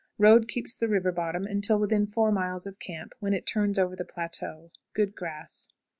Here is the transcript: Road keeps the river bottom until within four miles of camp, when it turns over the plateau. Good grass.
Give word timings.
Road 0.17 0.47
keeps 0.47 0.73
the 0.73 0.87
river 0.87 1.11
bottom 1.11 1.45
until 1.45 1.77
within 1.77 2.07
four 2.07 2.31
miles 2.31 2.65
of 2.65 2.79
camp, 2.79 3.13
when 3.19 3.33
it 3.35 3.45
turns 3.45 3.77
over 3.77 3.95
the 3.95 4.03
plateau. 4.03 4.71
Good 4.95 5.15
grass. 5.15 5.67